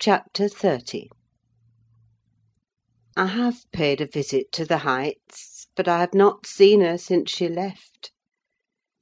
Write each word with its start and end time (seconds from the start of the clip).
CHAPTER 0.00 0.46
XXX 0.46 1.06
I 3.16 3.26
have 3.26 3.70
paid 3.70 4.00
a 4.00 4.06
visit 4.08 4.50
to 4.50 4.64
the 4.64 4.78
Heights, 4.78 5.68
but 5.76 5.86
I 5.86 6.00
have 6.00 6.14
not 6.14 6.46
seen 6.48 6.80
her 6.80 6.98
since 6.98 7.30
she 7.30 7.46
left. 7.48 8.10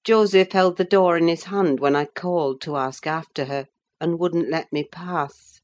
Joseph 0.05 0.53
held 0.53 0.77
the 0.77 0.85
door 0.85 1.17
in 1.17 1.29
his 1.29 1.45
hand 1.45 1.81
when 1.81 1.97
I 1.97 2.05
called 2.05 2.61
to 2.63 2.77
ask 2.77 3.07
after 3.07 3.47
her, 3.47 3.69
and 4.03 4.19
wouldn't 4.19 4.51
let 4.51 4.71
me 4.71 4.85
pass. 4.85 5.63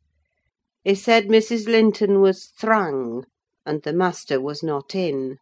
He 0.83 0.95
said 0.95 1.27
Mrs. 1.27 1.67
Linton 1.69 2.22
was 2.22 2.47
"thrang," 2.58 3.24
and 3.67 3.83
the 3.83 3.92
master 3.92 4.40
was 4.40 4.63
not 4.63 4.95
in. 4.95 5.37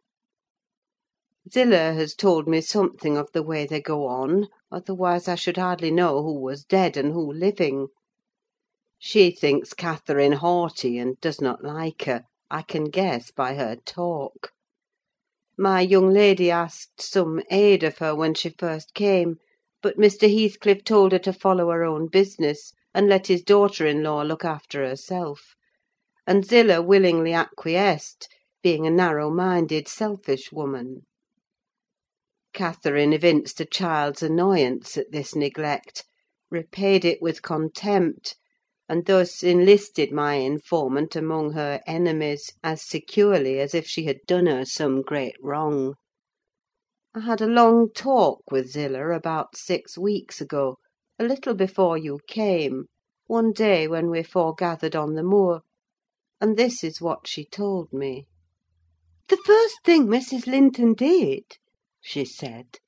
Zillah 1.48 1.92
has 1.92 2.16
told 2.16 2.48
me 2.48 2.60
something 2.60 3.16
of 3.16 3.30
the 3.30 3.44
way 3.44 3.64
they 3.64 3.80
go 3.80 4.08
on, 4.08 4.48
otherwise 4.68 5.28
I 5.28 5.36
should 5.36 5.58
hardly 5.58 5.92
know 5.92 6.24
who 6.24 6.40
was 6.40 6.64
dead 6.64 6.96
and 6.96 7.12
who 7.12 7.32
living. 7.32 7.86
She 8.98 9.30
thinks 9.30 9.74
Catherine 9.74 10.32
haughty, 10.32 10.96
and 10.96 11.20
does 11.20 11.38
not 11.38 11.62
like 11.62 12.04
her, 12.04 12.22
I 12.50 12.62
can 12.62 12.84
guess 12.84 13.30
by 13.30 13.52
her 13.56 13.76
talk. 13.84 14.52
My 15.58 15.82
young 15.82 16.08
lady 16.08 16.50
asked 16.50 17.02
some 17.02 17.42
aid 17.50 17.82
of 17.82 17.98
her 17.98 18.14
when 18.16 18.32
she 18.32 18.48
first 18.48 18.94
came; 18.94 19.36
but 19.82 19.98
Mr. 19.98 20.32
Heathcliff 20.34 20.82
told 20.82 21.12
her 21.12 21.18
to 21.18 21.34
follow 21.34 21.68
her 21.72 21.84
own 21.84 22.08
business, 22.08 22.72
and 22.94 23.06
let 23.06 23.26
his 23.26 23.42
daughter 23.42 23.86
in 23.86 24.02
law 24.02 24.22
look 24.22 24.46
after 24.46 24.82
herself; 24.82 25.56
and 26.26 26.42
Zillah 26.46 26.80
willingly 26.80 27.34
acquiesced, 27.34 28.30
being 28.62 28.86
a 28.86 28.90
narrow 28.90 29.28
minded, 29.30 29.88
selfish 29.88 30.50
woman. 30.50 31.02
Catherine 32.54 33.12
evinced 33.12 33.60
a 33.60 33.66
child's 33.66 34.22
annoyance 34.22 34.96
at 34.96 35.12
this 35.12 35.34
neglect, 35.34 36.06
repaid 36.50 37.04
it 37.04 37.20
with 37.20 37.42
contempt, 37.42 38.36
and 38.88 39.06
thus 39.06 39.42
enlisted 39.42 40.12
my 40.12 40.34
informant 40.34 41.16
among 41.16 41.52
her 41.52 41.80
enemies 41.86 42.52
as 42.62 42.82
securely 42.82 43.58
as 43.58 43.74
if 43.74 43.86
she 43.86 44.04
had 44.04 44.18
done 44.26 44.46
her 44.46 44.64
some 44.64 45.02
great 45.02 45.36
wrong. 45.42 45.94
I 47.14 47.20
had 47.20 47.40
a 47.40 47.46
long 47.46 47.90
talk 47.92 48.42
with 48.50 48.70
Zillah 48.70 49.10
about 49.10 49.56
six 49.56 49.96
weeks 49.98 50.40
ago, 50.40 50.76
a 51.18 51.24
little 51.24 51.54
before 51.54 51.98
you 51.98 52.20
came, 52.28 52.84
one 53.26 53.52
day 53.52 53.88
when 53.88 54.10
we 54.10 54.22
foregathered 54.22 54.94
on 54.94 55.14
the 55.14 55.22
moor, 55.22 55.62
and 56.40 56.56
this 56.56 56.84
is 56.84 57.00
what 57.00 57.26
she 57.26 57.44
told 57.44 57.92
me. 57.92 58.26
"The 59.28 59.38
first 59.44 59.76
thing 59.82 60.06
Mrs. 60.06 60.46
Linton 60.46 60.94
did," 60.94 61.44
she 62.00 62.24
said, 62.24 62.78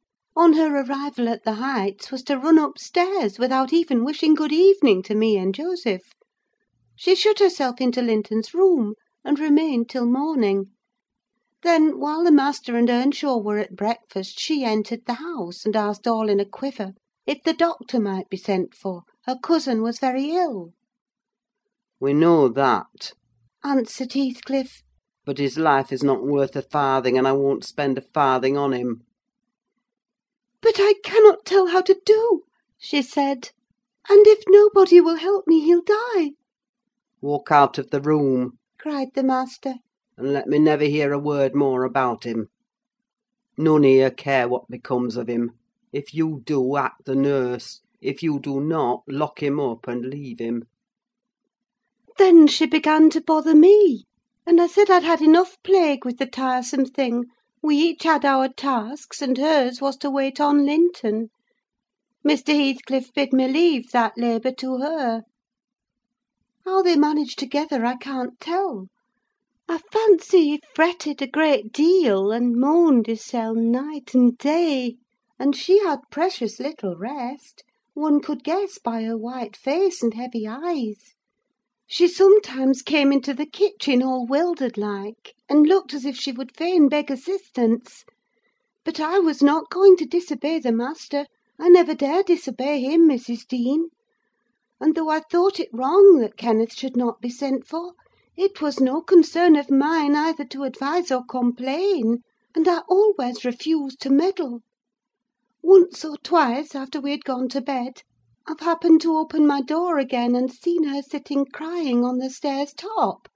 "on 0.40 0.52
her 0.52 0.82
arrival 0.82 1.28
at 1.28 1.42
the 1.42 1.54
Heights, 1.54 2.12
was 2.12 2.22
to 2.22 2.38
run 2.38 2.60
upstairs 2.60 3.40
without 3.40 3.72
even 3.72 4.04
wishing 4.04 4.36
good 4.36 4.52
evening 4.52 5.02
to 5.02 5.16
me 5.16 5.36
and 5.36 5.52
Joseph. 5.52 6.12
She 6.94 7.16
shut 7.16 7.40
herself 7.40 7.80
into 7.80 8.00
Linton's 8.00 8.54
room, 8.54 8.94
and 9.24 9.40
remained 9.40 9.88
till 9.88 10.06
morning. 10.06 10.66
Then, 11.64 11.98
while 11.98 12.22
the 12.22 12.30
master 12.30 12.76
and 12.76 12.88
Earnshaw 12.88 13.38
were 13.38 13.58
at 13.58 13.74
breakfast, 13.74 14.38
she 14.38 14.62
entered 14.62 15.06
the 15.06 15.14
house, 15.14 15.66
and 15.66 15.74
asked 15.74 16.06
all 16.06 16.28
in 16.28 16.38
a 16.38 16.44
quiver 16.44 16.92
if 17.26 17.42
the 17.42 17.52
doctor 17.52 17.98
might 17.98 18.28
be 18.28 18.36
sent 18.36 18.76
for: 18.76 19.02
her 19.24 19.36
cousin 19.42 19.82
was 19.82 19.98
very 19.98 20.30
ill. 20.30 20.72
"We 21.98 22.14
know 22.14 22.46
that," 22.46 23.10
answered 23.64 24.12
Heathcliff. 24.12 24.84
"but 25.24 25.38
his 25.38 25.58
life 25.58 25.90
is 25.90 26.04
not 26.04 26.24
worth 26.24 26.54
a 26.54 26.62
farthing, 26.62 27.18
and 27.18 27.26
I 27.26 27.32
won't 27.32 27.64
spend 27.64 27.98
a 27.98 28.02
farthing 28.02 28.56
on 28.56 28.72
him." 28.72 29.02
"But 30.60 30.80
I 30.80 30.94
cannot 31.04 31.44
tell 31.44 31.68
how 31.68 31.82
to 31.82 32.00
do," 32.04 32.42
she 32.76 33.00
said; 33.00 33.50
"and 34.08 34.26
if 34.26 34.42
nobody 34.48 35.00
will 35.00 35.14
help 35.14 35.46
me, 35.46 35.60
he'll 35.60 35.82
die." 35.84 36.32
"Walk 37.20 37.52
out 37.52 37.78
of 37.78 37.90
the 37.90 38.00
room," 38.00 38.58
cried 38.76 39.14
the 39.14 39.22
master, 39.22 39.74
"and 40.16 40.32
let 40.32 40.48
me 40.48 40.58
never 40.58 40.82
hear 40.86 41.12
a 41.12 41.18
word 41.20 41.54
more 41.54 41.84
about 41.84 42.24
him. 42.24 42.48
None 43.56 43.84
here 43.84 44.10
care 44.10 44.48
what 44.48 44.66
becomes 44.68 45.16
of 45.16 45.28
him. 45.28 45.52
If 45.92 46.12
you 46.12 46.42
do, 46.44 46.74
act 46.76 47.04
the 47.04 47.14
nurse; 47.14 47.80
if 48.00 48.20
you 48.24 48.40
do 48.40 48.60
not, 48.60 49.04
lock 49.06 49.40
him 49.40 49.60
up, 49.60 49.86
and 49.86 50.06
leave 50.06 50.40
him." 50.40 50.64
Then 52.16 52.48
she 52.48 52.66
began 52.66 53.10
to 53.10 53.20
bother 53.20 53.54
me, 53.54 54.06
and 54.44 54.60
I 54.60 54.66
said 54.66 54.90
I'd 54.90 55.04
had 55.04 55.22
enough 55.22 55.56
plague 55.62 56.04
with 56.04 56.18
the 56.18 56.26
tiresome 56.26 56.84
thing: 56.86 57.26
we 57.62 57.76
each 57.76 58.04
had 58.04 58.24
our 58.24 58.48
tasks, 58.48 59.20
and 59.20 59.36
hers 59.36 59.80
was 59.80 59.96
to 59.96 60.08
wait 60.08 60.40
on 60.40 60.64
Linton. 60.64 61.28
Mr. 62.24 62.54
Heathcliff 62.54 63.12
bid 63.12 63.32
me 63.32 63.48
leave 63.48 63.90
that 63.90 64.12
labour 64.16 64.52
to 64.52 64.76
her. 64.78 65.22
How 66.64 66.82
they 66.82 66.94
managed 66.94 67.38
together 67.38 67.84
I 67.84 67.96
can't 67.96 68.38
tell. 68.38 68.86
I 69.68 69.78
fancy 69.90 70.44
he 70.50 70.60
fretted 70.72 71.20
a 71.20 71.26
great 71.26 71.72
deal, 71.72 72.30
and 72.30 72.54
moaned 72.54 73.08
hissel 73.08 73.56
night 73.56 74.14
and 74.14 74.38
day; 74.38 74.96
and 75.36 75.56
she 75.56 75.80
had 75.80 75.98
precious 76.12 76.60
little 76.60 76.96
rest, 76.96 77.64
one 77.94 78.20
could 78.20 78.44
guess 78.44 78.78
by 78.78 79.02
her 79.02 79.18
white 79.18 79.56
face 79.56 80.00
and 80.00 80.14
heavy 80.14 80.46
eyes. 80.46 81.14
She 81.90 82.06
sometimes 82.06 82.82
came 82.82 83.12
into 83.12 83.32
the 83.32 83.46
kitchen 83.46 84.02
all 84.02 84.26
wildered 84.26 84.76
like, 84.76 85.34
and 85.48 85.66
looked 85.66 85.94
as 85.94 86.04
if 86.04 86.16
she 86.18 86.32
would 86.32 86.54
fain 86.54 86.86
beg 86.86 87.10
assistance. 87.10 88.04
But 88.84 89.00
I 89.00 89.18
was 89.18 89.42
not 89.42 89.70
going 89.70 89.96
to 89.96 90.04
disobey 90.04 90.58
the 90.58 90.70
master: 90.70 91.24
I 91.58 91.70
never 91.70 91.94
dare 91.94 92.22
disobey 92.22 92.82
him, 92.82 93.08
Mrs. 93.08 93.46
Dean. 93.48 93.88
And 94.78 94.94
though 94.94 95.08
I 95.08 95.20
thought 95.20 95.58
it 95.58 95.70
wrong 95.72 96.18
that 96.18 96.36
Kenneth 96.36 96.74
should 96.74 96.94
not 96.94 97.22
be 97.22 97.30
sent 97.30 97.66
for, 97.66 97.94
it 98.36 98.60
was 98.60 98.80
no 98.80 99.00
concern 99.00 99.56
of 99.56 99.70
mine 99.70 100.14
either 100.14 100.44
to 100.44 100.64
advise 100.64 101.10
or 101.10 101.24
complain, 101.24 102.18
and 102.54 102.68
I 102.68 102.80
always 102.86 103.46
refused 103.46 104.02
to 104.02 104.10
meddle. 104.10 104.60
Once 105.62 106.04
or 106.04 106.18
twice, 106.18 106.74
after 106.74 107.00
we 107.00 107.12
had 107.12 107.24
gone 107.24 107.48
to 107.48 107.62
bed, 107.62 108.02
I've 108.50 108.60
happened 108.60 109.02
to 109.02 109.18
open 109.18 109.46
my 109.46 109.60
door 109.60 109.98
again, 109.98 110.34
and 110.34 110.50
seen 110.50 110.84
her 110.84 111.02
sitting 111.02 111.44
crying 111.44 112.02
on 112.02 112.16
the 112.16 112.30
stairs 112.30 112.72
top; 112.72 113.28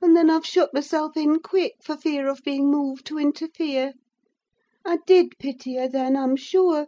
and 0.00 0.16
then 0.16 0.30
I've 0.30 0.46
shut 0.46 0.72
myself 0.72 1.16
in 1.16 1.40
quick, 1.40 1.72
for 1.82 1.96
fear 1.96 2.28
of 2.28 2.44
being 2.44 2.70
moved 2.70 3.04
to 3.06 3.18
interfere. 3.18 3.94
I 4.84 4.98
did 5.08 5.36
pity 5.40 5.74
her 5.74 5.88
then, 5.88 6.16
I'm 6.16 6.36
sure; 6.36 6.86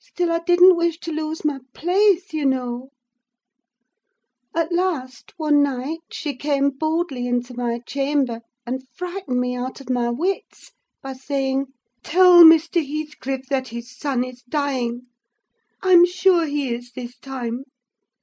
still 0.00 0.32
I 0.32 0.40
didn't 0.40 0.74
wish 0.76 0.98
to 1.02 1.12
lose 1.12 1.44
my 1.44 1.60
place, 1.74 2.32
you 2.32 2.44
know. 2.44 2.88
At 4.52 4.72
last, 4.72 5.32
one 5.36 5.62
night, 5.62 6.00
she 6.10 6.34
came 6.34 6.70
boldly 6.70 7.28
into 7.28 7.54
my 7.56 7.78
chamber, 7.86 8.40
and 8.66 8.82
frightened 8.96 9.38
me 9.40 9.54
out 9.54 9.80
of 9.80 9.88
my 9.90 10.10
wits 10.10 10.72
by 11.04 11.12
saying, 11.12 11.66
'Tell 12.02 12.42
Mr. 12.42 12.84
Heathcliff 12.84 13.46
that 13.48 13.68
his 13.68 13.96
son 13.96 14.24
is 14.24 14.42
dying. 14.42 15.02
I'm 15.82 16.06
sure 16.06 16.46
he 16.46 16.74
is 16.74 16.92
this 16.92 17.18
time. 17.18 17.64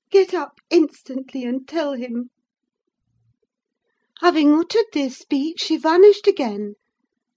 Get 0.09 0.33
up 0.33 0.59
instantly 0.71 1.43
and 1.43 1.67
tell 1.67 1.93
him.' 1.93 2.31
Having 4.21 4.55
uttered 4.55 4.87
this 4.91 5.19
speech, 5.19 5.59
she 5.59 5.77
vanished 5.77 6.25
again. 6.25 6.73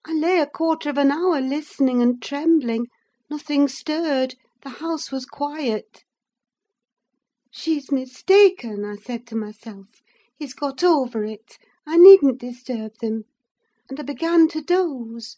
I 0.07 0.15
lay 0.15 0.39
a 0.41 0.47
quarter 0.47 0.89
of 0.89 0.97
an 0.97 1.11
hour 1.11 1.43
listening 1.43 2.01
and 2.01 2.23
trembling: 2.23 2.87
nothing 3.29 3.69
stirred; 3.69 4.37
the 4.63 4.71
house 4.81 5.13
was 5.13 5.27
quiet. 5.27 6.05
"She's 7.51 7.93
mistaken," 7.93 8.87
I 8.87 8.97
said 8.97 9.27
to 9.27 9.37
myself. 9.37 10.01
"He's 10.39 10.55
got 10.55 10.83
over 10.83 11.25
it: 11.27 11.59
I 11.87 11.99
needn't 11.99 12.41
disturb 12.41 12.93
them." 13.03 13.25
And 13.91 14.01
I 14.01 14.03
began 14.03 14.49
to 14.49 14.63
doze. 14.63 15.37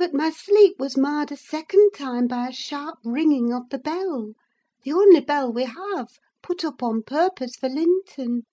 But 0.00 0.14
my 0.14 0.30
sleep 0.30 0.78
was 0.78 0.96
marred 0.96 1.32
a 1.32 1.36
second 1.36 1.90
time 1.92 2.28
by 2.28 2.46
a 2.46 2.52
sharp 2.52 3.00
ringing 3.04 3.52
of 3.52 3.68
the 3.70 3.78
bell: 3.80 4.34
the 4.84 4.92
only 4.92 5.18
bell 5.18 5.52
we 5.52 5.64
have, 5.64 6.20
put 6.40 6.64
up 6.64 6.84
on 6.84 7.02
purpose 7.02 7.56
for 7.56 7.68
Linton; 7.68 8.44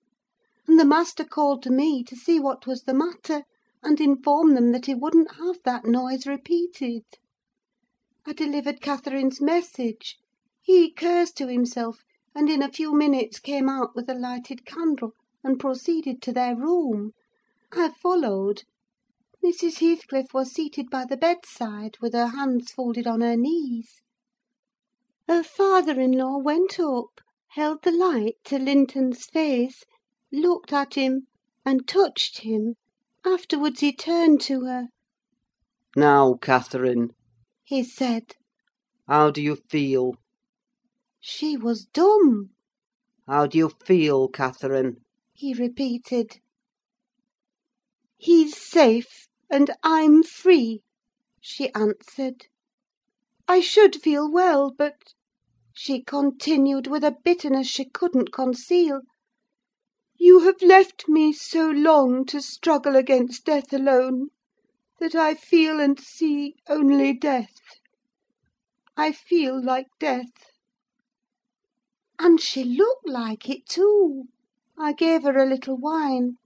and 0.67 0.79
the 0.79 0.85
master 0.85 1.23
called 1.23 1.61
to 1.61 1.69
me 1.69 2.03
to 2.05 2.15
see 2.15 2.39
what 2.39 2.65
was 2.65 2.85
the 2.85 2.95
matter, 2.95 3.43
and 3.83 4.01
inform 4.01 4.55
them 4.55 4.71
that 4.71 4.87
he 4.87 4.95
wouldn't 4.95 5.35
have 5.35 5.57
that 5.65 5.85
noise 5.85 6.25
repeated. 6.25 7.03
I 8.25 8.33
delivered 8.33 8.81
Catherine's 8.81 9.39
message: 9.39 10.17
he 10.63 10.89
cursed 10.91 11.37
to 11.37 11.47
himself, 11.47 11.99
and 12.33 12.49
in 12.49 12.63
a 12.63 12.71
few 12.73 12.91
minutes 12.91 13.37
came 13.39 13.69
out 13.69 13.95
with 13.95 14.09
a 14.09 14.15
lighted 14.15 14.65
candle, 14.65 15.11
and 15.43 15.59
proceeded 15.59 16.23
to 16.23 16.33
their 16.33 16.55
room. 16.55 17.11
I 17.71 17.89
followed. 17.89 18.63
Mrs. 19.45 19.77
Heathcliff 19.77 20.33
was 20.33 20.51
seated 20.51 20.89
by 20.89 21.05
the 21.05 21.15
bedside, 21.15 21.97
with 22.01 22.13
her 22.13 22.29
hands 22.29 22.71
folded 22.71 23.05
on 23.05 23.21
her 23.21 23.37
knees. 23.37 24.01
Her 25.27 25.43
father 25.43 25.99
in 25.99 26.13
law 26.13 26.39
went 26.39 26.79
up, 26.79 27.21
held 27.49 27.83
the 27.83 27.91
light 27.91 28.37
to 28.45 28.57
Linton's 28.57 29.25
face, 29.27 29.83
looked 30.31 30.73
at 30.73 30.95
him, 30.95 31.27
and 31.63 31.87
touched 31.87 32.39
him. 32.39 32.73
Afterwards 33.23 33.81
he 33.81 33.93
turned 33.93 34.41
to 34.41 34.65
her. 34.65 34.87
"Now, 35.95 36.33
Catherine," 36.41 37.11
he 37.63 37.83
said. 37.83 38.33
"how 39.07 39.29
do 39.29 39.43
you 39.43 39.57
feel?" 39.57 40.15
She 41.19 41.55
was 41.55 41.85
dumb. 41.85 42.49
"How 43.27 43.45
do 43.45 43.59
you 43.59 43.69
feel, 43.69 44.27
Catherine?" 44.27 45.05
he 45.33 45.53
repeated. 45.53 46.39
"He's 48.17 48.57
safe, 48.57 49.24
and 49.51 49.69
I'm 49.83 50.23
free," 50.23 50.81
she 51.39 51.71
answered. 51.73 52.47
"I 53.47 53.59
should 53.59 53.95
feel 54.01 54.27
well, 54.31 54.71
but," 54.71 55.13
she 55.71 56.01
continued, 56.01 56.87
with 56.87 57.03
a 57.03 57.15
bitterness 57.23 57.67
she 57.67 57.85
couldn't 57.85 58.31
conceal, 58.31 59.01
"you 60.17 60.39
have 60.39 60.63
left 60.63 61.07
me 61.07 61.31
so 61.31 61.69
long 61.69 62.25
to 62.25 62.41
struggle 62.41 62.95
against 62.95 63.45
death 63.45 63.71
alone, 63.71 64.29
that 64.99 65.13
I 65.13 65.35
feel 65.35 65.79
and 65.79 65.99
see 65.99 66.55
only 66.67 67.13
death. 67.13 67.59
I 68.97 69.11
feel 69.11 69.63
like 69.63 69.89
death." 69.99 70.53
And 72.17 72.41
she 72.41 72.63
looked 72.63 73.07
like 73.07 73.47
it, 73.47 73.67
too. 73.67 74.29
I 74.75 74.93
gave 74.93 75.21
her 75.21 75.37
a 75.37 75.45
little 75.45 75.77
wine. 75.77 76.37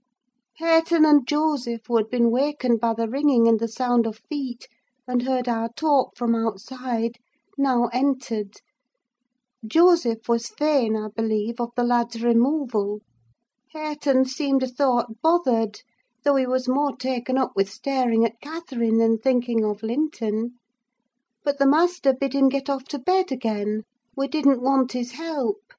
Hareton 0.60 1.06
and 1.06 1.26
Joseph, 1.26 1.86
who 1.86 1.96
had 1.96 2.10
been 2.10 2.30
wakened 2.30 2.80
by 2.80 2.92
the 2.92 3.08
ringing 3.08 3.48
and 3.48 3.58
the 3.58 3.66
sound 3.66 4.06
of 4.06 4.18
feet, 4.28 4.68
and 5.08 5.22
heard 5.22 5.48
our 5.48 5.70
talk 5.72 6.14
from 6.18 6.34
outside, 6.34 7.16
now 7.56 7.88
entered. 7.94 8.52
Joseph 9.66 10.28
was 10.28 10.48
fain, 10.50 10.96
I 10.96 11.08
believe, 11.16 11.62
of 11.62 11.70
the 11.76 11.82
lad's 11.82 12.22
removal. 12.22 13.00
Hareton 13.72 14.26
seemed 14.26 14.62
a 14.62 14.66
thought 14.66 15.22
bothered, 15.22 15.78
though 16.24 16.36
he 16.36 16.46
was 16.46 16.68
more 16.68 16.94
taken 16.94 17.38
up 17.38 17.52
with 17.56 17.70
staring 17.70 18.26
at 18.26 18.38
Catherine 18.42 18.98
than 18.98 19.16
thinking 19.16 19.64
of 19.64 19.82
Linton. 19.82 20.58
But 21.42 21.56
the 21.56 21.66
master 21.66 22.12
bid 22.12 22.34
him 22.34 22.50
get 22.50 22.68
off 22.68 22.84
to 22.88 22.98
bed 22.98 23.32
again: 23.32 23.84
we 24.14 24.28
didn't 24.28 24.60
want 24.60 24.92
his 24.92 25.12
help. 25.12 25.72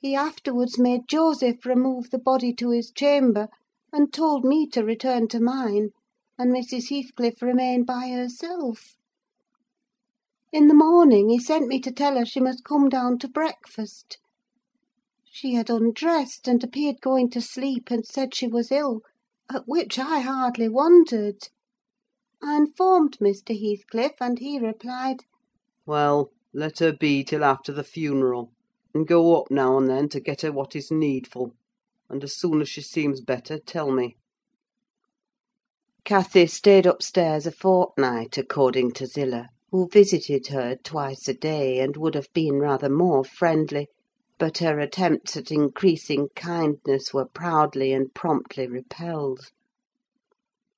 He 0.00 0.16
afterwards 0.16 0.76
made 0.76 1.06
Joseph 1.06 1.64
remove 1.64 2.10
the 2.10 2.18
body 2.18 2.52
to 2.54 2.70
his 2.70 2.90
chamber, 2.90 3.48
and 3.92 4.12
told 4.12 4.44
me 4.44 4.66
to 4.66 4.82
return 4.82 5.28
to 5.28 5.38
mine, 5.38 5.90
and 6.36 6.52
Mrs. 6.52 6.88
Heathcliff 6.88 7.40
remain 7.40 7.84
by 7.84 8.08
herself. 8.08 8.96
In 10.50 10.66
the 10.66 10.74
morning 10.74 11.28
he 11.28 11.38
sent 11.38 11.68
me 11.68 11.78
to 11.82 11.92
tell 11.92 12.16
her 12.18 12.26
she 12.26 12.40
must 12.40 12.64
come 12.64 12.88
down 12.88 13.16
to 13.20 13.28
breakfast. 13.28 14.18
She 15.30 15.54
had 15.54 15.70
undressed, 15.70 16.48
and 16.48 16.64
appeared 16.64 17.00
going 17.00 17.30
to 17.30 17.40
sleep, 17.40 17.92
and 17.92 18.04
said 18.04 18.34
she 18.34 18.48
was 18.48 18.72
ill, 18.72 19.02
at 19.54 19.68
which 19.68 20.00
I 20.00 20.18
hardly 20.18 20.68
wondered. 20.68 21.48
I 22.42 22.56
informed 22.56 23.18
Mr. 23.18 23.56
Heathcliff, 23.56 24.14
and 24.20 24.40
he 24.40 24.58
replied, 24.58 25.22
Well, 25.86 26.32
let 26.52 26.80
her 26.80 26.92
be 26.92 27.22
till 27.22 27.44
after 27.44 27.70
the 27.72 27.84
funeral, 27.84 28.50
and 28.92 29.06
go 29.06 29.40
up 29.40 29.48
now 29.48 29.78
and 29.78 29.88
then 29.88 30.08
to 30.08 30.18
get 30.18 30.40
her 30.42 30.50
what 30.50 30.74
is 30.74 30.90
needful; 30.90 31.54
and 32.08 32.22
as 32.22 32.36
soon 32.36 32.60
as 32.60 32.68
she 32.68 32.80
seems 32.82 33.20
better, 33.20 33.58
tell 33.58 33.90
me. 33.90 34.16
Cathy 36.04 36.46
stayed 36.46 36.86
upstairs 36.86 37.46
a 37.46 37.50
fortnight, 37.52 38.38
according 38.38 38.92
to 38.92 39.06
Zillah, 39.06 39.48
who 39.72 39.88
visited 39.88 40.46
her 40.46 40.76
twice 40.76 41.26
a 41.26 41.34
day, 41.34 41.80
and 41.80 41.96
would 41.96 42.14
have 42.14 42.32
been 42.32 42.60
rather 42.60 42.88
more 42.88 43.24
friendly, 43.24 43.88
but 44.38 44.58
her 44.58 44.78
attempts 44.78 45.36
at 45.36 45.50
increasing 45.50 46.28
kindness 46.36 47.12
were 47.12 47.26
proudly 47.26 47.92
and 47.92 48.14
promptly 48.14 48.68
repelled. 48.68 49.50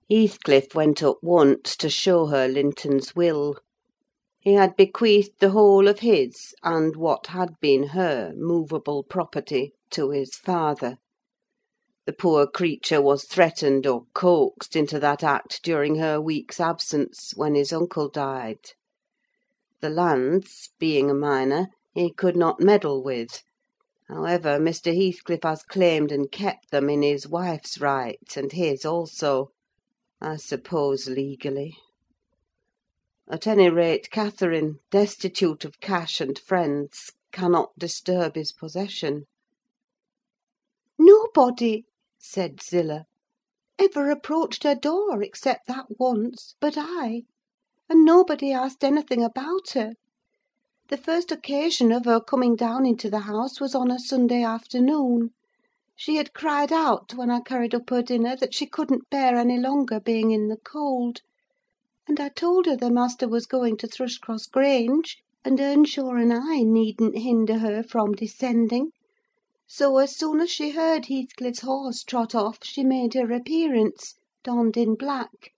Heathcliff 0.09 0.75
went 0.75 1.03
up 1.03 1.19
once 1.23 1.77
to 1.77 1.91
show 1.91 2.27
her 2.27 2.49
Linton's 2.49 3.15
will. 3.15 3.57
He 4.41 4.55
had 4.55 4.77
bequeathed 4.77 5.41
the 5.41 5.51
whole 5.51 5.89
of 5.89 5.99
his, 5.99 6.55
and 6.63 6.97
what 6.97 7.27
had 7.29 7.61
been 7.61 7.89
her, 7.89 8.33
movable 8.35 9.03
property 9.03 9.75
to 9.91 10.11
his 10.11 10.35
father. 10.35 10.97
The 12.09 12.15
poor 12.15 12.47
creature 12.47 13.03
was 13.03 13.27
threatened 13.27 13.87
or 13.87 14.07
coaxed 14.15 14.75
into 14.75 14.99
that 14.99 15.23
act 15.23 15.63
during 15.63 15.97
her 15.97 16.19
week's 16.19 16.59
absence, 16.59 17.35
when 17.37 17.55
his 17.55 17.71
uncle 17.71 18.09
died. 18.09 18.71
The 19.83 19.91
lands, 19.91 20.71
being 20.79 21.11
a 21.11 21.15
minor, 21.15 21.67
he 21.93 22.11
could 22.11 22.35
not 22.35 22.61
meddle 22.63 23.03
with. 23.05 23.43
However, 24.09 24.59
Mr. 24.59 24.97
Heathcliff 24.97 25.43
has 25.43 25.63
claimed 25.63 26.11
and 26.11 26.33
kept 26.33 26.71
them 26.71 26.89
in 26.89 27.03
his 27.03 27.29
wife's 27.29 27.79
right, 27.79 28.35
and 28.35 28.53
his 28.53 28.87
also: 28.87 29.51
I 30.19 30.39
suppose 30.39 31.11
legally. 31.11 31.77
At 33.31 33.47
any 33.47 33.69
rate, 33.69 34.11
Catherine, 34.11 34.79
destitute 34.91 35.67
of 35.67 35.79
cash 35.81 36.23
and 36.23 36.39
friends, 36.39 37.13
cannot 37.33 37.79
disturb 37.79 38.35
his 38.35 38.51
possession. 38.53 39.27
"Nobody," 40.99 41.85
said 42.21 42.61
Zillah, 42.61 43.05
"ever 43.79 44.11
approached 44.11 44.65
her 44.65 44.75
door, 44.75 45.23
except 45.23 45.69
that 45.69 45.87
once, 46.01 46.57
but 46.59 46.75
I; 46.77 47.23
and 47.89 48.05
nobody 48.05 48.51
asked 48.51 48.83
anything 48.83 49.23
about 49.23 49.71
her. 49.75 49.93
The 50.89 50.97
first 50.97 51.31
occasion 51.31 51.93
of 51.93 52.07
her 52.07 52.21
coming 52.21 52.57
down 52.57 52.85
into 52.87 53.09
the 53.09 53.21
house 53.21 53.61
was 53.61 53.73
on 53.73 53.93
a 53.93 54.01
Sunday 54.01 54.43
afternoon. 54.43 55.31
She 55.95 56.17
had 56.17 56.33
cried 56.35 56.73
out, 56.73 57.15
when 57.15 57.31
I 57.31 57.39
carried 57.39 57.73
up 57.73 57.89
her 57.91 58.03
dinner, 58.03 58.35
that 58.35 58.53
she 58.53 58.67
couldn't 58.67 59.09
bear 59.11 59.37
any 59.37 59.57
longer 59.57 60.01
being 60.01 60.33
in 60.33 60.49
the 60.49 60.57
cold; 60.59 61.21
and 62.09 62.19
I 62.19 62.31
told 62.31 62.67
her 62.67 62.75
the 62.77 62.91
master 62.91 63.29
was 63.29 63.47
going 63.47 63.77
to 63.77 63.87
Thrushcross 63.87 64.47
Grange, 64.49 65.19
and 65.45 65.61
Earnshaw 65.61 66.11
and 66.17 66.33
I 66.33 66.65
needn't 66.65 67.19
hinder 67.19 67.59
her 67.61 67.85
from 67.85 68.15
descending. 68.15 68.91
So, 69.71 69.99
as 69.99 70.17
soon 70.17 70.41
as 70.41 70.51
she 70.51 70.71
heard 70.71 71.07
Heathcliff's 71.07 71.61
horse 71.61 72.03
trot 72.03 72.35
off, 72.35 72.61
she 72.63 72.83
made 72.83 73.13
her 73.13 73.31
appearance, 73.31 74.15
donned 74.43 74.79
in 74.79 74.95
black, 74.95 75.53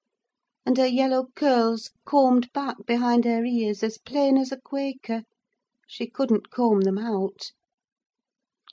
and 0.66 0.76
her 0.78 0.86
yellow 0.86 1.28
curls 1.36 1.90
combed 2.04 2.52
back 2.52 2.84
behind 2.86 3.24
her 3.24 3.44
ears 3.44 3.84
as 3.84 3.98
plain 3.98 4.36
as 4.36 4.50
a 4.50 4.60
Quaker: 4.60 5.22
she 5.86 6.08
couldn't 6.08 6.50
comb 6.50 6.80
them 6.80 6.98
out. 6.98 7.52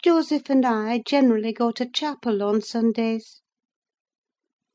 Joseph 0.01 0.49
and 0.49 0.65
I 0.65 1.03
generally 1.05 1.53
go 1.53 1.71
to 1.71 1.87
chapel 1.87 2.41
on 2.41 2.63
Sundays." 2.63 3.43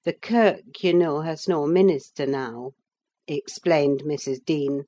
"The 0.04 0.12
kirk, 0.12 0.80
you 0.84 0.94
know, 0.94 1.22
has 1.22 1.48
no 1.48 1.66
minister 1.66 2.24
now," 2.24 2.70
explained 3.26 4.04
Mrs. 4.04 4.44
Dean; 4.44 4.84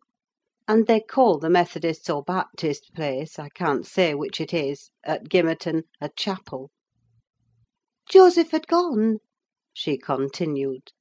"and 0.66 0.86
they 0.86 0.98
call 0.98 1.38
the 1.38 1.50
Methodist 1.50 2.08
or 2.08 2.22
Baptist 2.22 2.94
place, 2.94 3.38
I 3.38 3.50
can't 3.50 3.86
say 3.86 4.14
which 4.14 4.40
it 4.40 4.54
is, 4.54 4.88
at 5.04 5.28
Gimmerton, 5.28 5.82
a 6.00 6.08
chapel." 6.08 6.70
"Joseph 8.08 8.50
had 8.50 8.66
gone," 8.66 9.18
she 9.74 9.98
continued, 9.98 10.92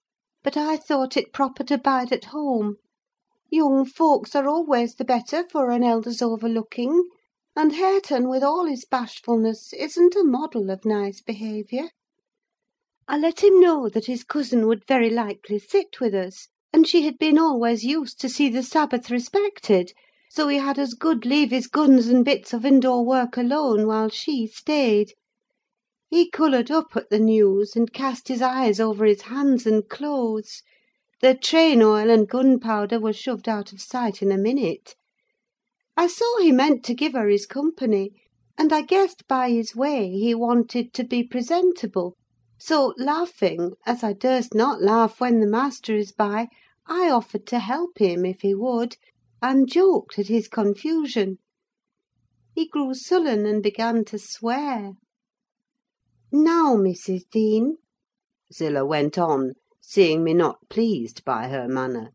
"but 0.44 0.58
I 0.58 0.76
thought 0.76 1.16
it 1.16 1.32
proper 1.32 1.64
to 1.64 1.78
bide 1.78 2.12
at 2.12 2.26
home. 2.26 2.76
Young 3.50 3.86
folks 3.86 4.36
are 4.36 4.50
always 4.50 4.96
the 4.96 5.06
better 5.06 5.48
for 5.50 5.72
an 5.72 5.82
elder's 5.82 6.22
overlooking; 6.22 7.08
and 7.56 7.72
Hareton, 7.72 8.28
with 8.28 8.44
all 8.44 8.66
his 8.66 8.84
bashfulness, 8.84 9.72
isn't 9.72 10.14
a 10.18 10.26
model 10.26 10.72
of 10.72 10.84
nice 10.84 11.22
behaviour. 11.22 11.88
I 13.08 13.18
let 13.18 13.42
him 13.42 13.62
know 13.62 13.88
that 13.88 14.08
his 14.08 14.26
cousin 14.26 14.68
would 14.68 14.86
very 14.86 15.10
likely 15.10 15.58
sit 15.58 16.02
with 16.02 16.14
us, 16.14 16.50
and 16.74 16.88
she 16.88 17.04
had 17.04 17.18
been 17.20 17.38
always 17.38 17.86
used 17.86 18.20
to 18.20 18.28
see 18.28 18.50
the 18.50 18.64
Sabbath 18.64 19.12
respected, 19.12 19.94
so 20.28 20.48
he 20.48 20.58
had 20.58 20.80
as 20.80 20.96
good 20.96 21.24
leave 21.24 21.52
his 21.52 21.68
guns 21.68 22.08
and 22.08 22.26
bits 22.26 22.52
of 22.52 22.66
indoor 22.66 23.06
work 23.06 23.38
alone 23.38 23.86
while 23.88 24.10
she 24.10 24.48
stayed. 24.48 25.14
He 26.10 26.30
coloured 26.30 26.72
up 26.72 26.96
at 26.96 27.10
the 27.12 27.20
news, 27.20 27.76
and 27.76 27.94
cast 27.94 28.28
his 28.28 28.42
eyes 28.42 28.80
over 28.80 29.06
his 29.06 29.22
hands 29.22 29.66
and 29.68 29.88
clothes: 29.88 30.62
the 31.22 31.36
train 31.36 31.82
oil 31.84 32.10
and 32.10 32.28
gunpowder 32.28 33.00
were 33.00 33.14
shoved 33.14 33.48
out 33.48 33.72
of 33.72 33.80
sight 33.80 34.22
in 34.24 34.32
a 34.32 34.38
minute. 34.38 34.96
I 35.96 36.08
saw 36.08 36.40
he 36.40 36.52
meant 36.52 36.84
to 36.86 36.96
give 36.96 37.14
her 37.14 37.30
his 37.30 37.46
company, 37.46 38.12
and 38.58 38.74
I 38.74 38.82
guessed 38.82 39.28
by 39.28 39.52
his 39.52 39.76
way 39.76 40.10
he 40.10 40.34
wanted 40.36 40.92
to 40.96 41.04
be 41.04 41.24
presentable; 41.24 42.18
so, 42.60 42.94
laughing, 42.98 43.74
as 43.86 44.04
I 44.04 44.12
durst 44.14 44.54
not 44.56 44.82
laugh 44.82 45.22
when 45.22 45.40
the 45.40 45.48
master 45.48 45.96
is 45.96 46.12
by, 46.12 46.48
I 46.90 47.10
offered 47.10 47.48
to 47.48 47.60
help 47.60 48.00
him, 48.00 48.26
if 48.26 48.42
he 48.42 48.54
would, 48.54 48.98
and 49.42 49.72
joked 49.72 50.20
at 50.20 50.28
his 50.28 50.50
confusion. 50.50 51.38
He 52.54 52.68
grew 52.68 52.94
sullen, 52.94 53.46
and 53.46 53.64
began 53.64 54.04
to 54.04 54.20
swear. 54.20 54.92
"Now, 56.30 56.76
Mrs. 56.76 57.24
Dean," 57.32 57.78
Zillah 58.52 58.86
went 58.86 59.18
on, 59.18 59.54
seeing 59.80 60.26
me 60.26 60.34
not 60.34 60.68
pleased 60.70 61.24
by 61.24 61.48
her 61.48 61.70
manner, 61.70 62.10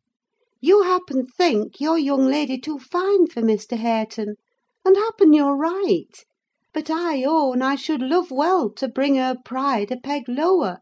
"you 0.60 0.82
happen 0.82 1.26
think 1.26 1.80
your 1.80 1.96
young 1.96 2.26
lady 2.26 2.58
too 2.58 2.78
fine 2.78 3.26
for 3.26 3.40
Mr. 3.40 3.78
Hareton, 3.78 4.34
and 4.84 4.96
happen 4.98 5.32
you're 5.32 5.56
right; 5.56 6.26
but 6.74 6.90
I 6.90 7.24
own 7.24 7.62
I 7.62 7.74
should 7.74 8.02
love 8.02 8.30
well 8.30 8.68
to 8.72 8.86
bring 8.86 9.14
her 9.14 9.34
pride 9.42 9.90
a 9.90 9.96
peg 9.96 10.24
lower. 10.28 10.80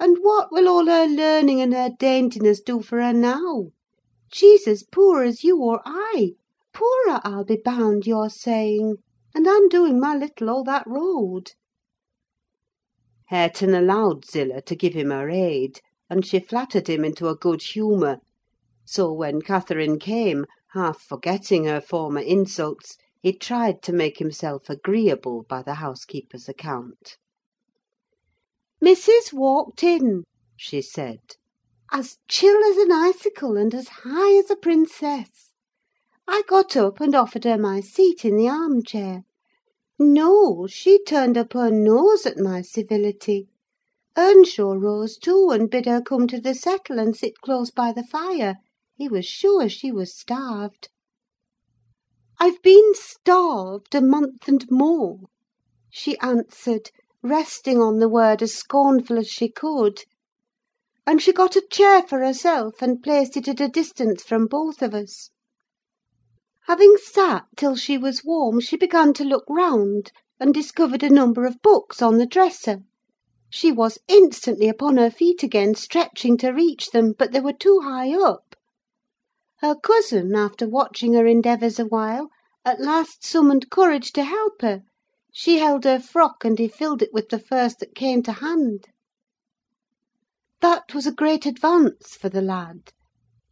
And 0.00 0.18
what 0.20 0.52
will 0.52 0.68
all 0.68 0.86
her 0.86 1.06
learning 1.08 1.60
and 1.60 1.74
her 1.74 1.90
daintiness 1.90 2.60
do 2.60 2.82
for 2.82 3.02
her 3.02 3.12
now? 3.12 3.70
She's 4.32 4.68
as 4.68 4.84
poor 4.84 5.24
as 5.24 5.42
you 5.42 5.58
or 5.60 5.82
I: 5.84 6.34
poorer, 6.72 7.20
I'll 7.24 7.42
be 7.42 7.56
bound, 7.56 8.06
you're 8.06 8.30
saying; 8.30 8.98
and 9.34 9.48
I'm 9.48 9.68
doing 9.68 9.98
my 9.98 10.14
little 10.16 10.50
all 10.50 10.62
that 10.62 10.86
road." 10.86 11.50
Hareton 13.26 13.74
allowed 13.74 14.24
Zillah 14.24 14.62
to 14.66 14.76
give 14.76 14.94
him 14.94 15.10
her 15.10 15.28
aid, 15.30 15.80
and 16.08 16.24
she 16.24 16.38
flattered 16.38 16.86
him 16.88 17.04
into 17.04 17.26
a 17.26 17.34
good 17.34 17.60
humour; 17.62 18.18
so 18.84 19.12
when 19.12 19.42
Catherine 19.42 19.98
came, 19.98 20.46
half 20.74 21.00
forgetting 21.02 21.64
her 21.64 21.80
former 21.80 22.20
insults, 22.20 22.96
he 23.20 23.32
tried 23.32 23.82
to 23.82 23.92
make 23.92 24.18
himself 24.18 24.70
agreeable 24.70 25.42
by 25.48 25.60
the 25.60 25.74
housekeeper's 25.74 26.48
account. 26.48 27.16
"Missis 28.80 29.32
walked 29.32 29.82
in," 29.82 30.22
she 30.56 30.80
said, 30.80 31.18
"as 31.90 32.18
chill 32.28 32.62
as 32.70 32.76
an 32.76 32.92
icicle, 32.92 33.56
and 33.56 33.74
as 33.74 33.88
high 34.04 34.36
as 34.38 34.52
a 34.52 34.54
princess. 34.56 35.50
I 36.28 36.42
got 36.46 36.76
up 36.76 37.00
and 37.00 37.12
offered 37.12 37.42
her 37.42 37.58
my 37.58 37.80
seat 37.80 38.24
in 38.24 38.36
the 38.36 38.48
arm 38.48 38.84
chair. 38.84 39.24
No, 39.98 40.68
she 40.68 41.02
turned 41.02 41.36
up 41.36 41.54
her 41.54 41.72
nose 41.72 42.24
at 42.24 42.38
my 42.38 42.62
civility. 42.62 43.48
Earnshaw 44.16 44.74
rose 44.74 45.18
too, 45.18 45.50
and 45.50 45.68
bid 45.68 45.86
her 45.86 46.00
come 46.00 46.28
to 46.28 46.40
the 46.40 46.54
settle 46.54 47.00
and 47.00 47.16
sit 47.16 47.40
close 47.40 47.72
by 47.72 47.92
the 47.92 48.04
fire: 48.04 48.58
he 48.94 49.08
was 49.08 49.26
sure 49.26 49.68
she 49.68 49.90
was 49.90 50.16
starved. 50.16 50.88
"I've 52.38 52.62
been 52.62 52.94
starved 52.94 53.96
a 53.96 54.00
month 54.00 54.46
and 54.46 54.70
more," 54.70 55.22
she 55.90 56.16
answered, 56.18 56.92
resting 57.24 57.82
on 57.82 57.98
the 57.98 58.08
word 58.08 58.40
as 58.42 58.54
scornful 58.54 59.18
as 59.18 59.26
she 59.26 59.48
could; 59.48 60.04
and 61.04 61.20
she 61.20 61.32
got 61.32 61.56
a 61.56 61.66
chair 61.68 62.00
for 62.00 62.20
herself, 62.20 62.80
and 62.80 63.02
placed 63.02 63.36
it 63.36 63.48
at 63.48 63.60
a 63.60 63.66
distance 63.66 64.22
from 64.22 64.46
both 64.46 64.80
of 64.82 64.94
us. 64.94 65.30
Having 66.68 66.96
sat 67.02 67.42
till 67.56 67.74
she 67.74 67.98
was 67.98 68.22
warm, 68.24 68.60
she 68.60 68.76
began 68.76 69.12
to 69.12 69.24
look 69.24 69.42
round, 69.48 70.12
and 70.38 70.54
discovered 70.54 71.02
a 71.02 71.10
number 71.10 71.44
of 71.44 71.60
books 71.60 72.00
on 72.00 72.18
the 72.18 72.24
dresser. 72.26 72.82
She 73.50 73.72
was 73.72 73.98
instantly 74.06 74.68
upon 74.68 74.96
her 74.96 75.10
feet 75.10 75.42
again, 75.42 75.74
stretching 75.74 76.36
to 76.36 76.50
reach 76.52 76.92
them, 76.92 77.14
but 77.18 77.32
they 77.32 77.40
were 77.40 77.52
too 77.52 77.80
high 77.82 78.14
up. 78.14 78.54
Her 79.56 79.74
cousin, 79.74 80.36
after 80.36 80.68
watching 80.68 81.14
her 81.14 81.26
endeavours 81.26 81.80
awhile, 81.80 82.28
at 82.64 82.80
last 82.80 83.26
summoned 83.26 83.70
courage 83.70 84.12
to 84.12 84.22
help 84.22 84.62
her: 84.62 84.82
she 85.30 85.58
held 85.58 85.84
her 85.84 86.00
frock, 86.00 86.42
and 86.42 86.58
he 86.58 86.66
filled 86.66 87.02
it 87.02 87.12
with 87.12 87.28
the 87.28 87.38
first 87.38 87.80
that 87.80 87.94
came 87.94 88.22
to 88.22 88.32
hand. 88.32 88.86
That 90.62 90.94
was 90.94 91.06
a 91.06 91.12
great 91.12 91.44
advance 91.44 92.16
for 92.16 92.30
the 92.30 92.40
lad. 92.40 92.92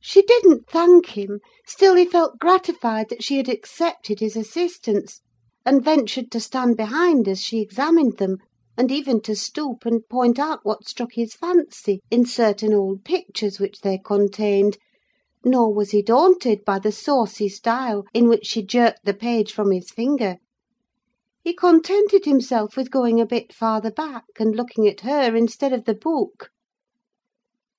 She 0.00 0.22
didn't 0.22 0.70
thank 0.70 1.08
him; 1.08 1.38
still 1.66 1.94
he 1.96 2.06
felt 2.06 2.38
gratified 2.38 3.10
that 3.10 3.22
she 3.22 3.36
had 3.36 3.50
accepted 3.50 4.20
his 4.20 4.36
assistance, 4.36 5.20
and 5.66 5.84
ventured 5.84 6.30
to 6.30 6.40
stand 6.40 6.78
behind 6.78 7.28
as 7.28 7.42
she 7.42 7.60
examined 7.60 8.16
them, 8.16 8.38
and 8.78 8.90
even 8.90 9.20
to 9.20 9.36
stoop 9.36 9.84
and 9.84 10.08
point 10.08 10.38
out 10.38 10.60
what 10.64 10.88
struck 10.88 11.12
his 11.12 11.34
fancy 11.34 12.00
in 12.10 12.24
certain 12.24 12.72
old 12.72 13.04
pictures 13.04 13.60
which 13.60 13.82
they 13.82 13.98
contained; 13.98 14.78
nor 15.44 15.74
was 15.74 15.90
he 15.90 16.00
daunted 16.00 16.64
by 16.64 16.78
the 16.78 16.90
saucy 16.90 17.50
style 17.50 18.06
in 18.14 18.30
which 18.30 18.46
she 18.46 18.62
jerked 18.62 19.04
the 19.04 19.12
page 19.12 19.52
from 19.52 19.70
his 19.72 19.90
finger. 19.90 20.38
He 21.46 21.54
contented 21.54 22.24
himself 22.24 22.76
with 22.76 22.90
going 22.90 23.20
a 23.20 23.24
bit 23.24 23.52
farther 23.52 23.92
back, 23.92 24.24
and 24.40 24.56
looking 24.56 24.88
at 24.88 25.02
her 25.02 25.36
instead 25.36 25.72
of 25.72 25.84
the 25.84 25.94
book. 25.94 26.50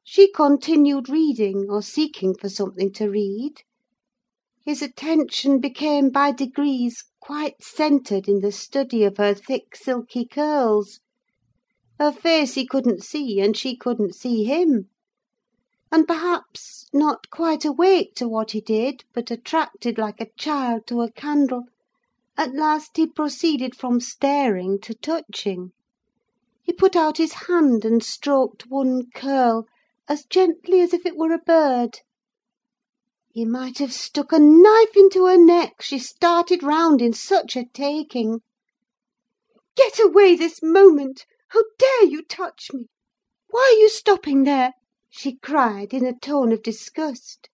She 0.06 0.32
continued 0.32 1.10
reading, 1.10 1.66
or 1.70 1.82
seeking 1.82 2.34
for 2.34 2.48
something 2.48 2.94
to 2.94 3.10
read. 3.10 3.64
His 4.64 4.82
attention 4.82 5.60
became 5.60 6.12
by 6.12 6.32
degrees 6.32 7.04
quite 7.20 7.62
centred 7.62 8.30
in 8.30 8.40
the 8.40 8.54
study 8.54 9.04
of 9.04 9.18
her 9.18 9.34
thick, 9.34 9.76
silky 9.76 10.24
curls. 10.26 11.02
Her 12.00 12.14
face 12.14 12.54
he 12.54 12.66
couldn't 12.66 13.04
see, 13.04 13.42
and 13.42 13.58
she 13.58 13.76
couldn't 13.76 14.16
see 14.16 14.46
him; 14.46 14.88
and 15.92 16.08
perhaps, 16.08 16.88
not 16.94 17.30
quite 17.30 17.66
awake 17.66 18.16
to 18.16 18.30
what 18.30 18.52
he 18.52 18.62
did, 18.62 19.04
but 19.14 19.30
attracted 19.30 19.98
like 19.98 20.22
a 20.22 20.32
child 20.38 20.88
to 20.88 21.02
a 21.02 21.12
candle, 21.12 21.66
at 22.40 22.54
last 22.54 22.98
he 22.98 23.08
proceeded 23.08 23.76
from 23.76 24.00
staring 24.00 24.80
to 24.80 24.94
touching. 24.94 25.72
He 26.62 26.72
put 26.72 26.96
out 26.96 27.18
his 27.18 27.34
hand 27.48 27.84
and 27.84 28.04
stroked 28.04 28.68
one 28.68 29.10
curl, 29.16 29.66
as 30.08 30.24
gently 30.24 30.80
as 30.82 30.94
if 30.94 31.04
it 31.04 31.18
were 31.18 31.34
a 31.34 31.40
bird. 31.40 32.02
He 33.34 33.44
might 33.44 33.80
have 33.80 33.92
stuck 33.92 34.32
a 34.32 34.40
knife 34.40 34.96
into 34.96 35.26
her 35.26 35.38
neck, 35.38 35.82
she 35.82 35.98
started 35.98 36.62
round 36.62 37.02
in 37.02 37.12
such 37.12 37.56
a 37.56 37.66
taking. 37.74 38.42
"Get 39.76 40.00
away 40.00 40.36
this 40.36 40.62
moment! 40.62 41.26
How 41.50 41.64
dare 41.80 42.06
you 42.06 42.22
touch 42.22 42.72
me? 42.72 42.86
Why 43.50 43.74
are 43.76 43.80
you 43.80 43.90
stopping 43.90 44.44
there?" 44.44 44.74
she 45.10 45.38
cried, 45.38 45.92
in 45.92 46.06
a 46.06 46.18
tone 46.18 46.52
of 46.52 46.62
disgust. 46.62 47.50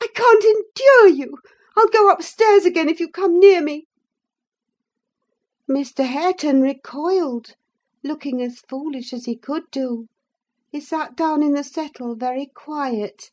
"I 0.00 0.06
can't 0.14 0.44
endure 0.44 1.08
you! 1.08 1.38
I'll 1.76 1.88
go 1.88 2.08
upstairs 2.08 2.64
again 2.64 2.88
if 2.88 3.00
you 3.00 3.08
come 3.08 3.40
near 3.40 3.60
me." 3.60 3.88
Mr. 5.68 6.06
Hareton 6.06 6.60
recoiled, 6.60 7.56
looking 8.04 8.40
as 8.40 8.60
foolish 8.68 9.12
as 9.12 9.24
he 9.24 9.34
could 9.34 9.64
do. 9.72 10.06
He 10.70 10.80
sat 10.80 11.16
down 11.16 11.42
in 11.42 11.54
the 11.54 11.64
settle 11.64 12.14
very 12.14 12.46
quiet, 12.46 13.32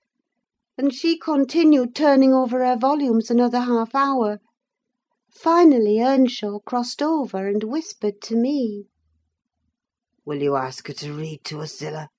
and 0.76 0.92
she 0.92 1.18
continued 1.18 1.94
turning 1.94 2.34
over 2.34 2.66
her 2.66 2.76
volumes 2.76 3.30
another 3.30 3.60
half 3.62 3.94
hour. 3.94 4.40
Finally 5.30 6.00
Earnshaw 6.02 6.60
crossed 6.60 7.04
over 7.04 7.48
and 7.48 7.64
whispered 7.64 8.20
to 8.22 8.36
me. 8.36 8.88
"Will 10.26 10.42
you 10.42 10.56
ask 10.56 10.88
her 10.88 10.94
to 10.94 11.14
read 11.14 11.44
to 11.46 11.62
us, 11.62 11.78
Zillah? 11.78 12.10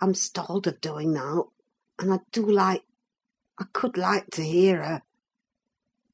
I'm 0.00 0.14
stalled 0.14 0.66
of 0.66 0.80
doing 0.80 1.12
now, 1.12 1.50
and 1.98 2.12
I 2.14 2.20
do 2.32 2.46
like—I 2.46 3.64
could 3.74 3.98
like 3.98 4.28
to 4.30 4.42
hear 4.42 4.82
her. 4.82 5.02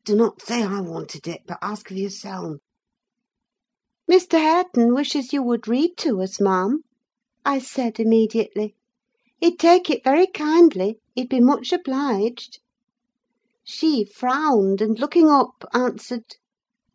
Do 0.04 0.16
not 0.16 0.42
say 0.42 0.64
I 0.64 0.80
wanted 0.80 1.28
it, 1.28 1.42
but 1.46 1.58
ask 1.62 1.92
of 1.92 1.96
yourself." 1.96 2.58
"Mr. 4.08 4.38
Hareton 4.38 4.94
wishes 4.94 5.32
you 5.32 5.42
would 5.42 5.66
read 5.66 5.96
to 5.96 6.22
us, 6.22 6.40
ma'am," 6.40 6.84
I 7.44 7.58
said 7.58 7.98
immediately. 7.98 8.76
"He'd 9.40 9.58
take 9.58 9.90
it 9.90 10.04
very 10.04 10.28
kindly: 10.28 11.00
he'd 11.16 11.28
be 11.28 11.40
much 11.40 11.72
obliged." 11.72 12.60
She 13.64 14.04
frowned, 14.04 14.80
and 14.80 14.96
looking 14.96 15.28
up, 15.28 15.64
answered, 15.74 16.36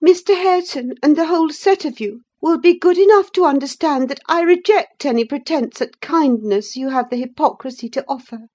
"Mr. 0.02 0.38
Hareton, 0.38 0.94
and 1.04 1.18
the 1.18 1.26
whole 1.26 1.50
set 1.50 1.84
of 1.84 2.00
you, 2.00 2.22
will 2.42 2.58
be 2.58 2.80
good 2.80 2.98
enough 2.98 3.34
to 3.34 3.44
understand 3.44 4.08
that 4.08 4.22
I 4.28 4.42
reject 4.44 5.06
any 5.06 5.26
pretence 5.26 5.82
at 5.82 6.00
kindness 6.00 6.78
you 6.78 6.92
have 6.92 7.10
the 7.10 7.18
hypocrisy 7.18 7.90
to 7.90 8.06
offer. 8.08 8.48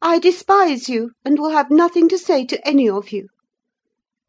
I 0.00 0.18
despise 0.18 0.88
you, 0.88 1.10
and 1.26 1.38
will 1.38 1.50
have 1.50 1.70
nothing 1.70 2.08
to 2.08 2.16
say 2.16 2.46
to 2.46 2.66
any 2.66 2.88
of 2.88 3.12
you. 3.12 3.28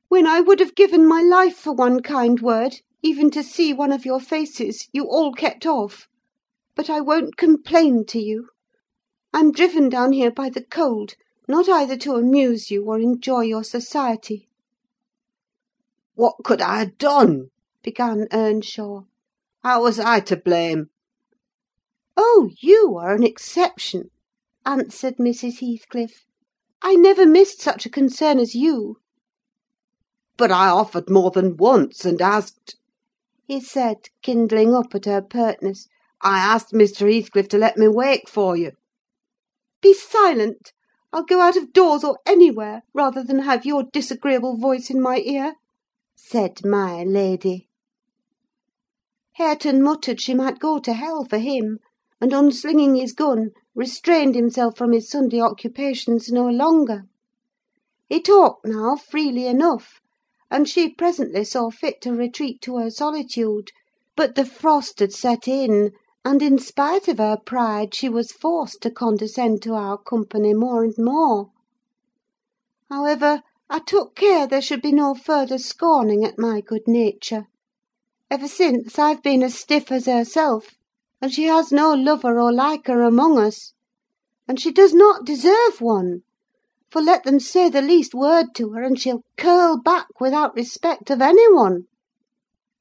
When 0.09 0.27
I 0.27 0.41
would 0.41 0.59
have 0.59 0.75
given 0.75 1.07
my 1.07 1.21
life 1.21 1.55
for 1.55 1.71
one 1.71 2.01
kind 2.01 2.41
word, 2.41 2.81
even 3.03 3.31
to 3.31 3.43
see 3.43 3.73
one 3.73 3.91
of 3.91 4.05
your 4.05 4.19
faces, 4.19 4.87
you 4.93 5.05
all 5.05 5.33
kept 5.33 5.65
off. 5.65 6.07
But 6.75 6.89
I 6.89 7.01
won't 7.01 7.35
complain 7.35 8.05
to 8.05 8.19
you. 8.19 8.49
I'm 9.33 9.51
driven 9.51 9.89
down 9.89 10.11
here 10.11 10.31
by 10.31 10.49
the 10.49 10.63
cold, 10.63 11.15
not 11.47 11.67
either 11.67 11.97
to 11.97 12.15
amuse 12.15 12.69
you 12.69 12.85
or 12.85 12.99
enjoy 12.99 13.41
your 13.41 13.63
society." 13.63 14.47
"What 16.13 16.35
could 16.43 16.61
I 16.61 16.79
have 16.79 16.97
done?" 16.97 17.49
began 17.81 18.27
Earnshaw. 18.31 19.05
"How 19.63 19.81
was 19.81 19.99
I 19.99 20.19
to 20.21 20.37
blame?" 20.37 20.89
"Oh, 22.15 22.51
you 22.59 22.97
are 22.97 23.15
an 23.15 23.23
exception," 23.23 24.11
answered 24.63 25.15
Mrs. 25.17 25.59
Heathcliff. 25.59 26.25
"I 26.83 26.95
never 26.95 27.25
missed 27.25 27.61
such 27.61 27.85
a 27.85 27.89
concern 27.89 28.37
as 28.37 28.53
you." 28.53 28.97
"But 30.37 30.51
I 30.51 30.69
offered 30.69 31.09
more 31.09 31.31
than 31.31 31.57
once, 31.57 32.05
and 32.05 32.21
asked—" 32.21 32.75
he 33.47 33.59
said, 33.59 34.09
kindling 34.21 34.73
up 34.73 34.93
at 34.93 35.05
her 35.05 35.21
pertness. 35.21 35.87
"I 36.21 36.37
asked 36.39 36.73
Mr. 36.73 37.11
Heathcliff 37.11 37.47
to 37.49 37.57
let 37.57 37.77
me 37.77 37.87
wake 37.87 38.29
for 38.29 38.55
you." 38.55 38.73
"Be 39.81 39.93
silent! 39.93 40.73
I'll 41.13 41.23
go 41.23 41.39
out 41.39 41.57
of 41.57 41.73
doors, 41.73 42.03
or 42.03 42.19
anywhere, 42.25 42.83
rather 42.93 43.23
than 43.23 43.39
have 43.39 43.65
your 43.65 43.83
disagreeable 43.83 44.57
voice 44.57 44.89
in 44.89 45.01
my 45.01 45.19
ear," 45.19 45.55
said 46.15 46.63
my 46.65 47.03
lady. 47.03 47.67
Hareton 49.33 49.81
muttered 49.81 50.21
she 50.21 50.33
might 50.33 50.59
go 50.59 50.77
to 50.79 50.93
hell 50.93 51.25
for 51.25 51.37
him, 51.39 51.79
and 52.19 52.33
unslinging 52.33 52.95
his 52.95 53.13
gun, 53.13 53.51
restrained 53.73 54.35
himself 54.35 54.77
from 54.77 54.91
his 54.91 55.09
Sunday 55.09 55.41
occupations 55.41 56.31
no 56.31 56.47
longer. 56.47 57.05
He 58.07 58.21
talked 58.21 58.65
now 58.65 58.97
freely 58.97 59.47
enough, 59.47 60.00
and 60.51 60.67
she 60.67 60.89
presently 60.89 61.45
saw 61.45 61.71
fit 61.71 62.01
to 62.01 62.11
retreat 62.13 62.61
to 62.61 62.77
her 62.77 62.91
solitude; 62.91 63.71
but 64.17 64.35
the 64.35 64.43
frost 64.43 64.99
had 64.99 65.13
set 65.13 65.47
in, 65.47 65.91
and, 66.25 66.41
in 66.41 66.59
spite 66.59 67.07
of 67.07 67.19
her 67.19 67.37
pride, 67.37 67.95
she 67.95 68.09
was 68.09 68.33
forced 68.33 68.81
to 68.81 68.91
condescend 68.91 69.61
to 69.61 69.73
our 69.73 69.97
company 69.97 70.53
more 70.53 70.83
and 70.83 70.93
more. 70.97 71.49
However, 72.89 73.41
I 73.69 73.79
took 73.79 74.13
care 74.13 74.45
there 74.45 74.61
should 74.61 74.81
be 74.81 74.91
no 74.91 75.15
further 75.15 75.57
scorning 75.57 76.25
at 76.25 76.37
my 76.37 76.59
good 76.59 76.85
nature. 76.85 77.45
Ever 78.29 78.49
since, 78.49 78.99
I've 78.99 79.23
been 79.23 79.41
as 79.43 79.57
stiff 79.57 79.89
as 79.89 80.05
herself, 80.05 80.75
and 81.21 81.31
she 81.33 81.45
has 81.45 81.71
no 81.71 81.93
lover 81.93 82.41
or 82.41 82.51
liker 82.51 83.01
among 83.03 83.39
us. 83.39 83.71
And 84.49 84.59
she 84.59 84.73
does 84.73 84.93
not 84.93 85.25
deserve 85.25 85.79
one; 85.79 86.23
for 86.91 87.01
let 87.01 87.23
them 87.23 87.39
say 87.39 87.69
the 87.69 87.81
least 87.81 88.13
word 88.13 88.47
to 88.53 88.71
her, 88.71 88.83
and 88.83 88.99
she'll 88.99 89.23
curl 89.37 89.77
back 89.77 90.19
without 90.19 90.53
respect 90.55 91.09
of 91.09 91.21
any 91.21 91.51
one. 91.53 91.85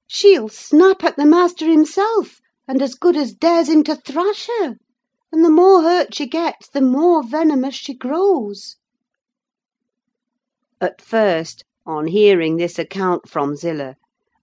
She'll 0.09 0.49
snap 0.49 1.05
at 1.05 1.17
the 1.17 1.25
master 1.25 1.67
himself, 1.67 2.40
and 2.67 2.83
as 2.83 2.97
good 2.97 3.17
as 3.17 3.33
dares 3.33 3.69
him 3.69 3.85
to 3.85 3.95
thrash 3.95 4.49
her; 4.59 4.75
and 5.31 5.45
the 5.45 5.50
more 5.50 5.83
hurt 5.83 6.12
she 6.14 6.26
gets, 6.26 6.69
the 6.69 6.81
more 6.81 7.23
venomous 7.23 7.76
she 7.76 7.95
grows." 7.95 8.76
At 10.81 11.00
first, 11.00 11.64
on 11.87 12.09
hearing 12.09 12.57
this 12.57 12.79
account 12.79 13.29
from 13.29 13.55
Zillah, 13.55 13.95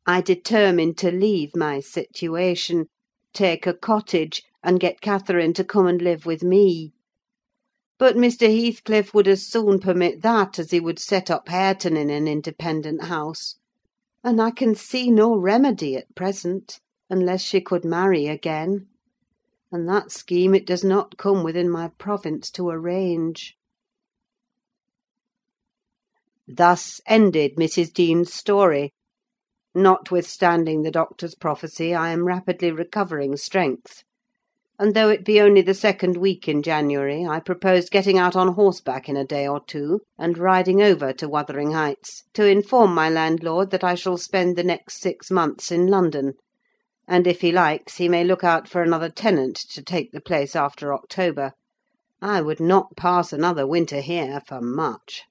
I 0.05 0.21
determined 0.21 0.97
to 0.99 1.11
leave 1.11 1.55
my 1.55 1.81
situation, 1.81 2.85
take 3.33 3.67
a 3.67 3.73
cottage, 3.73 4.43
and 4.63 4.79
get 4.79 5.01
Catherine 5.01 5.53
to 5.55 5.65
come 5.65 5.87
and 5.87 6.01
live 6.01 6.25
with 6.25 6.41
me. 6.41 6.93
But 7.99 8.15
Mr. 8.15 8.47
Heathcliff 8.47 9.13
would 9.15 9.27
as 9.27 9.47
soon 9.47 9.79
permit 9.79 10.21
that 10.21 10.59
as 10.59 10.69
he 10.69 10.79
would 10.79 10.99
set 10.99 11.31
up 11.31 11.49
Hareton 11.49 11.97
in 11.97 12.11
an 12.11 12.27
independent 12.27 13.05
house; 13.05 13.55
and 14.23 14.39
I 14.39 14.51
can 14.51 14.75
see 14.75 15.09
no 15.09 15.35
remedy 15.35 15.95
at 15.95 16.13
present, 16.13 16.79
unless 17.09 17.41
she 17.41 17.59
could 17.59 17.83
marry 17.83 18.27
again; 18.27 18.87
and 19.71 19.89
that 19.89 20.11
scheme 20.11 20.53
it 20.53 20.67
does 20.67 20.83
not 20.83 21.17
come 21.17 21.43
within 21.43 21.71
my 21.71 21.87
province 21.97 22.51
to 22.51 22.69
arrange. 22.69 23.57
Thus 26.47 27.01
ended 27.07 27.55
Mrs. 27.55 27.91
Dean's 27.91 28.31
story. 28.31 28.93
Notwithstanding 29.73 30.83
the 30.83 30.91
doctor's 30.91 31.33
prophecy, 31.35 31.95
I 31.95 32.11
am 32.11 32.25
rapidly 32.25 32.71
recovering 32.71 33.37
strength; 33.37 34.03
and 34.79 34.93
though 34.93 35.09
it 35.09 35.25
be 35.25 35.41
only 35.41 35.61
the 35.61 35.73
second 35.73 36.17
week 36.17 36.47
in 36.47 36.61
January, 36.61 37.25
I 37.25 37.39
propose 37.39 37.89
getting 37.89 38.17
out 38.19 38.35
on 38.35 38.53
horseback 38.53 39.09
in 39.09 39.17
a 39.17 39.25
day 39.25 39.47
or 39.47 39.59
two, 39.65 40.01
and 40.19 40.37
riding 40.37 40.81
over 40.83 41.13
to 41.13 41.27
Wuthering 41.27 41.71
Heights, 41.71 42.23
to 42.33 42.45
inform 42.45 42.93
my 42.93 43.09
landlord 43.09 43.71
that 43.71 43.83
I 43.83 43.95
shall 43.95 44.17
spend 44.17 44.55
the 44.55 44.63
next 44.63 44.99
six 44.99 45.31
months 45.31 45.71
in 45.71 45.87
London; 45.87 46.33
and 47.07 47.25
if 47.25 47.41
he 47.41 47.51
likes, 47.51 47.97
he 47.97 48.07
may 48.07 48.23
look 48.23 48.43
out 48.43 48.67
for 48.67 48.83
another 48.83 49.09
tenant 49.09 49.55
to 49.71 49.81
take 49.81 50.11
the 50.11 50.21
place 50.21 50.55
after 50.55 50.93
October. 50.93 51.53
I 52.21 52.41
would 52.41 52.59
not 52.59 52.95
pass 52.95 53.33
another 53.33 53.65
winter 53.65 54.01
here 54.01 54.41
for 54.47 54.61
much. 54.61 55.23